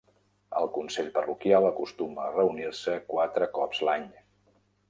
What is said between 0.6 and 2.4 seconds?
El consell parroquial acostuma a